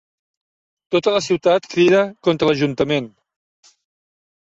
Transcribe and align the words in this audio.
Tota 0.95 1.13
la 1.17 1.21
ciutat 1.27 1.69
crida 1.75 2.01
contra 2.31 2.51
l'Ajuntament. 2.53 3.15